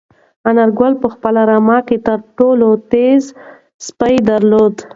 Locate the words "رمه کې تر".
1.49-2.19